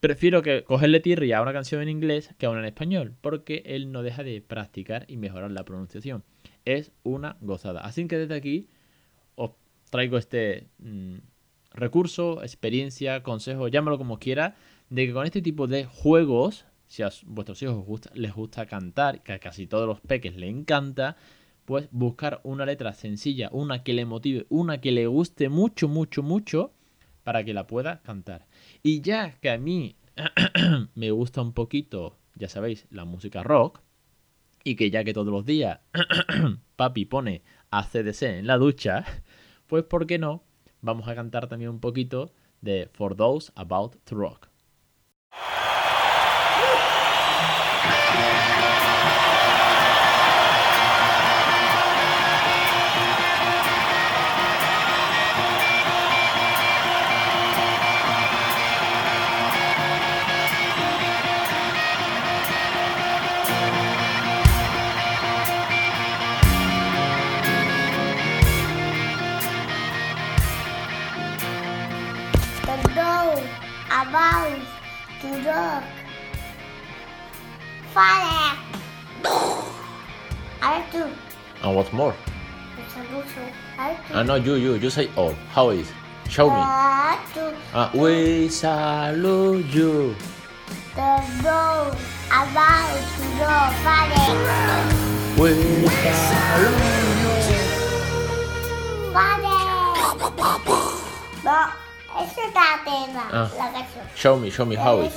prefiero 0.00 0.42
que 0.42 0.64
cogerle 0.64 1.00
tirria 1.00 1.38
a 1.38 1.42
una 1.42 1.52
canción 1.52 1.82
en 1.82 1.88
inglés 1.88 2.34
que 2.38 2.46
a 2.46 2.50
una 2.50 2.60
en 2.60 2.66
español, 2.66 3.14
porque 3.20 3.62
él 3.66 3.90
no 3.90 4.02
deja 4.02 4.22
de 4.22 4.40
practicar 4.40 5.04
y 5.08 5.16
mejorar 5.16 5.50
la 5.50 5.64
pronunciación. 5.64 6.22
Es 6.64 6.92
una 7.02 7.36
gozada. 7.40 7.80
Así 7.80 8.06
que 8.06 8.18
desde 8.18 8.34
aquí 8.34 8.68
os 9.34 9.52
traigo 9.90 10.16
este 10.16 10.68
mm, 10.78 11.18
recurso, 11.74 12.42
experiencia, 12.42 13.22
consejo, 13.22 13.68
llámalo 13.68 13.98
como 13.98 14.18
quiera 14.18 14.56
de 14.90 15.06
que 15.06 15.12
con 15.12 15.24
este 15.24 15.42
tipo 15.42 15.66
de 15.66 15.86
juegos, 15.86 16.66
si 16.86 17.02
a 17.02 17.10
vuestros 17.24 17.62
hijos 17.62 18.10
les 18.14 18.34
gusta 18.34 18.66
cantar, 18.66 19.22
que 19.22 19.32
a 19.32 19.38
casi 19.38 19.66
todos 19.66 19.86
los 19.86 20.00
peques 20.00 20.36
les 20.36 20.50
encanta, 20.50 21.16
pues 21.64 21.88
buscar 21.90 22.40
una 22.44 22.66
letra 22.66 22.92
sencilla, 22.92 23.48
una 23.52 23.82
que 23.82 23.94
le 23.94 24.04
motive, 24.04 24.46
una 24.50 24.80
que 24.80 24.92
le 24.92 25.06
guste 25.06 25.48
mucho, 25.48 25.88
mucho, 25.88 26.22
mucho, 26.22 26.72
para 27.24 27.44
que 27.44 27.54
la 27.54 27.66
pueda 27.66 28.02
cantar. 28.02 28.46
Y 28.82 29.00
ya 29.00 29.38
que 29.40 29.50
a 29.50 29.58
mí 29.58 29.96
me 30.94 31.10
gusta 31.10 31.40
un 31.40 31.52
poquito, 31.52 32.18
ya 32.34 32.48
sabéis, 32.48 32.86
la 32.90 33.04
música 33.04 33.42
rock, 33.42 33.80
y 34.64 34.76
que 34.76 34.90
ya 34.90 35.04
que 35.04 35.12
todos 35.12 35.32
los 35.32 35.44
días 35.44 35.80
papi 36.76 37.04
pone 37.04 37.42
ACDC 37.70 38.22
en 38.22 38.46
la 38.46 38.58
ducha, 38.58 39.04
pues 39.66 39.84
¿por 39.84 40.06
qué 40.06 40.18
no? 40.18 40.44
Vamos 40.84 41.06
a 41.06 41.14
cantar 41.14 41.46
también 41.46 41.70
un 41.70 41.78
poquito 41.78 42.32
de 42.60 42.90
For 42.92 43.14
Those 43.14 43.52
About 43.54 43.96
to 44.04 44.16
Rock. 44.16 44.51
Fire. 77.94 78.58
I 80.60 80.84
do. 80.90 81.06
And 81.62 81.76
what 81.76 81.92
more? 81.92 82.14
Ah, 83.78 84.24
no, 84.24 84.34
you, 84.34 84.54
you, 84.56 84.74
you 84.74 84.90
say 84.90 85.08
all. 85.14 85.34
How 85.54 85.70
is? 85.70 85.92
Show 86.28 86.46
me. 86.46 86.56
Ah, 86.56 87.90
we 87.94 88.48
salute 88.48 89.66
you. 89.66 90.16
The 90.96 91.22
road 91.46 91.94
about 92.26 92.98
to 93.14 93.22
go. 93.38 93.54
We 95.40 95.52
salute 96.18 96.82
you. 97.46 97.62
Fire. 101.44 101.78
Esa 102.22 102.46
está 102.46 102.80
tema, 102.84 103.28
ah. 103.32 103.50
la 103.56 103.72
canción. 103.72 104.04
Show 104.14 104.36
me, 104.36 104.50
show 104.50 104.66
me 104.66 104.76
how 104.76 105.00
it. 105.02 105.12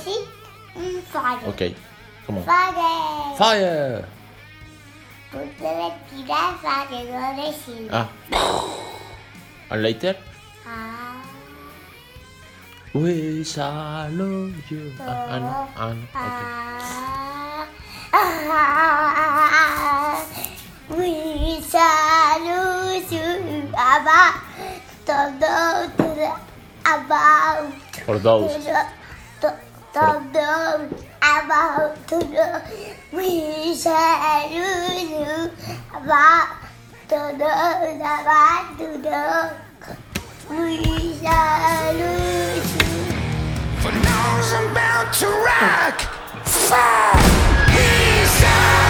Mm, 0.74 1.02
fire. 1.02 1.48
Okay, 1.48 1.74
come 2.26 2.38
on. 2.38 2.44
Fire. 2.44 3.36
Fire. 3.38 4.04
Tú 5.30 5.38
debes 5.58 5.92
tirar 6.10 6.56
para 6.62 6.86
que 6.88 7.04
no 7.04 7.36
decir. 7.36 7.88
Ah. 7.92 8.08
And 9.70 9.82
later? 9.82 10.16
Ah. 10.66 11.22
We 12.92 13.44
salute 13.44 14.70
you. 14.70 14.92
Ah, 15.00 15.26
ah, 15.28 15.38
no. 15.38 15.68
Ah, 15.76 15.92
no. 15.92 16.06
Okay. 20.88 21.02
We 21.02 21.60
salute 21.60 23.10
you. 23.12 23.68
Abba. 23.76 24.40
Todo. 25.04 26.45
About 26.86 27.72
For 28.04 28.18
those. 28.18 28.64
the, 28.64 28.86
the, 29.40 29.54
the, 29.92 30.06
the, 30.32 31.06
about 31.20 32.06
the 32.06 32.62
we 33.12 33.74
salute 33.74 35.10
you 35.10 35.50
about 35.90 36.48
the, 37.08 37.34
the, 37.38 37.50
about 37.96 38.78
the, 38.78 38.88
the 39.02 39.20
we 40.50 40.82
salute 41.14 42.70
you. 42.76 42.94
For 43.82 43.92
nose 43.92 44.52
I'm 44.52 44.74
bound 44.74 45.12
to 45.14 45.26
rock. 45.26 46.00
Fire. 46.44 47.16
We 47.74 48.26
salute 48.26 48.85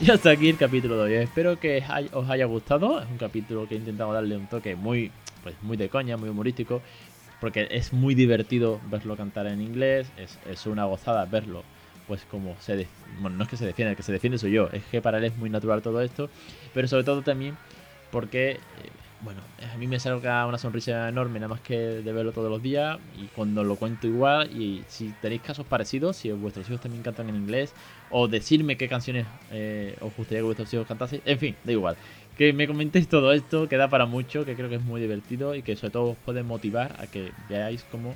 Y 0.00 0.10
hasta 0.10 0.30
aquí 0.30 0.48
el 0.48 0.56
capítulo 0.56 0.96
de 0.96 1.02
hoy. 1.18 1.22
Espero 1.24 1.60
que 1.60 1.84
os 2.12 2.30
haya 2.30 2.46
gustado. 2.46 3.00
Es 3.00 3.08
un 3.10 3.18
capítulo 3.18 3.68
que 3.68 3.74
he 3.74 3.78
intentado 3.78 4.12
darle 4.12 4.36
un 4.36 4.46
toque 4.46 4.74
muy, 4.74 5.10
pues, 5.42 5.54
muy 5.62 5.76
de 5.76 5.88
coña, 5.90 6.16
muy 6.16 6.30
humorístico. 6.30 6.80
Porque 7.40 7.68
es 7.70 7.92
muy 7.92 8.14
divertido 8.14 8.80
verlo 8.90 9.16
cantar 9.16 9.46
en 9.46 9.60
inglés. 9.60 10.10
Es, 10.16 10.38
es 10.50 10.66
una 10.66 10.84
gozada 10.86 11.24
verlo. 11.26 11.64
Pues 12.08 12.22
como 12.30 12.56
se... 12.60 12.76
de- 12.76 12.88
bueno, 13.20 13.36
no 13.36 13.44
es 13.44 13.50
que 13.50 13.56
se 13.58 13.66
defienda, 13.66 13.90
el 13.90 13.96
que 13.96 14.02
se 14.02 14.12
defiende 14.12 14.38
soy 14.38 14.52
yo. 14.52 14.68
Es 14.72 14.82
que 14.84 15.02
para 15.02 15.18
él 15.18 15.24
es 15.24 15.36
muy 15.36 15.50
natural 15.50 15.82
todo 15.82 16.00
esto. 16.00 16.30
Pero 16.72 16.88
sobre 16.88 17.04
todo 17.04 17.20
también 17.22 17.56
porque... 18.10 18.58
bueno, 19.22 19.42
a 19.72 19.76
mí 19.76 19.86
me 19.86 20.00
salga 20.00 20.46
una 20.46 20.56
sonrisa 20.56 21.08
enorme 21.08 21.38
nada 21.38 21.48
más 21.48 21.60
que 21.60 21.76
de 21.76 22.12
verlo 22.12 22.32
todos 22.32 22.50
los 22.50 22.62
días 22.62 22.98
y 23.18 23.26
cuando 23.28 23.62
lo 23.64 23.76
cuento 23.76 24.06
igual 24.06 24.50
y 24.50 24.82
si 24.88 25.12
tenéis 25.20 25.42
casos 25.42 25.66
parecidos, 25.66 26.16
si 26.16 26.32
vuestros 26.32 26.66
hijos 26.68 26.80
también 26.80 27.02
cantan 27.02 27.28
en 27.28 27.36
inglés 27.36 27.74
o 28.08 28.28
decirme 28.28 28.76
qué 28.76 28.88
canciones 28.88 29.26
eh, 29.50 29.96
os 30.00 30.14
gustaría 30.16 30.40
que 30.40 30.44
vuestros 30.44 30.72
hijos 30.72 30.86
cantasen, 30.86 31.20
en 31.24 31.38
fin, 31.38 31.56
da 31.64 31.72
igual. 31.72 31.96
Que 32.38 32.54
me 32.54 32.66
comentéis 32.66 33.08
todo 33.08 33.32
esto, 33.32 33.68
que 33.68 33.76
da 33.76 33.88
para 33.88 34.06
mucho, 34.06 34.46
que 34.46 34.56
creo 34.56 34.70
que 34.70 34.76
es 34.76 34.82
muy 34.82 35.00
divertido 35.00 35.54
y 35.54 35.62
que 35.62 35.76
sobre 35.76 35.90
todo 35.90 36.10
os 36.12 36.18
puede 36.18 36.42
motivar 36.42 36.96
a 36.98 37.06
que 37.06 37.32
veáis 37.48 37.84
cómo 37.84 38.14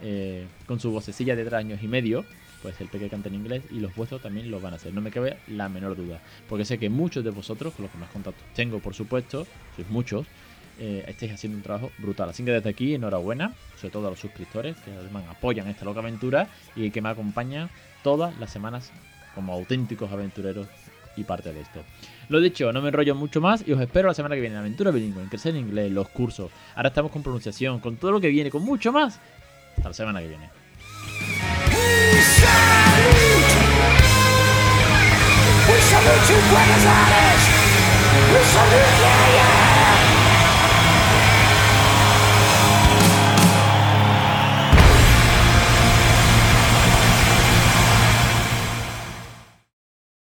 eh, 0.00 0.46
con 0.66 0.78
su 0.78 0.92
vocecilla 0.92 1.34
de 1.34 1.44
tres 1.44 1.54
años 1.54 1.82
y 1.82 1.88
medio, 1.88 2.24
pues 2.64 2.80
el 2.80 2.88
peque 2.88 3.10
canta 3.10 3.28
en 3.28 3.34
inglés 3.34 3.62
y 3.70 3.78
los 3.78 3.94
vuestros 3.94 4.22
también 4.22 4.50
lo 4.50 4.58
van 4.58 4.72
a 4.72 4.76
hacer. 4.76 4.94
No 4.94 5.02
me 5.02 5.10
cabe 5.10 5.36
la 5.48 5.68
menor 5.68 5.94
duda. 5.94 6.18
Porque 6.48 6.64
sé 6.64 6.78
que 6.78 6.88
muchos 6.88 7.22
de 7.22 7.28
vosotros, 7.28 7.74
con 7.74 7.82
los 7.82 7.92
que 7.92 7.98
más 7.98 8.08
contactos 8.08 8.42
tengo, 8.54 8.78
por 8.78 8.94
supuesto, 8.94 9.46
sois 9.76 9.86
muchos, 9.90 10.26
eh, 10.78 11.04
estáis 11.06 11.32
haciendo 11.32 11.58
un 11.58 11.62
trabajo 11.62 11.90
brutal. 11.98 12.30
Así 12.30 12.42
que 12.42 12.52
desde 12.52 12.70
aquí, 12.70 12.94
enhorabuena, 12.94 13.52
sobre 13.76 13.90
todo 13.90 14.06
a 14.06 14.10
los 14.10 14.18
suscriptores 14.18 14.78
que 14.78 14.92
además 14.92 15.24
apoyan 15.28 15.68
esta 15.68 15.84
loca 15.84 16.00
aventura 16.00 16.48
y 16.74 16.90
que 16.90 17.02
me 17.02 17.10
acompañan 17.10 17.68
todas 18.02 18.34
las 18.38 18.50
semanas 18.50 18.90
como 19.34 19.52
auténticos 19.52 20.10
aventureros 20.10 20.66
y 21.16 21.24
parte 21.24 21.52
de 21.52 21.60
esto. 21.60 21.82
Lo 22.30 22.40
dicho, 22.40 22.72
no 22.72 22.80
me 22.80 22.88
enrollo 22.88 23.14
mucho 23.14 23.42
más 23.42 23.62
y 23.68 23.72
os 23.72 23.80
espero 23.82 24.08
la 24.08 24.14
semana 24.14 24.36
que 24.36 24.40
viene 24.40 24.54
en 24.54 24.60
Aventura 24.60 24.90
Bilingüe, 24.90 25.22
en 25.22 25.28
Crecer 25.28 25.54
en 25.54 25.66
Inglés, 25.66 25.92
los 25.92 26.08
cursos. 26.08 26.50
Ahora 26.76 26.88
estamos 26.88 27.12
con 27.12 27.22
pronunciación, 27.22 27.80
con 27.80 27.96
todo 27.96 28.10
lo 28.10 28.22
que 28.22 28.28
viene, 28.28 28.50
con 28.50 28.64
mucho 28.64 28.90
más. 28.90 29.20
Hasta 29.76 29.90
la 29.90 29.94
semana 29.94 30.22
que 30.22 30.28
viene. 30.28 30.63
salute 35.94 36.28
you, 36.30 36.40
Buenos 36.50 36.84
Aires! 36.86 37.44
We 38.32 38.42
salute 38.42 39.00
you! 39.00 39.13